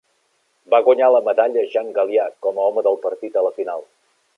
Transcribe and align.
Va 0.73 0.79
guanyar 0.87 1.09
la 1.17 1.21
Medalla 1.29 1.67
Jean 1.75 1.93
Galia 2.01 2.27
com 2.47 2.59
a 2.65 2.69
home 2.71 2.89
del 2.89 3.01
partit 3.09 3.41
a 3.43 3.49
la 3.51 3.57
final. 3.63 3.91